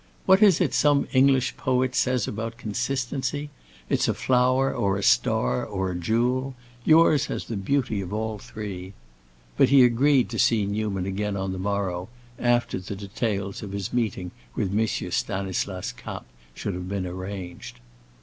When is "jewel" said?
5.95-6.55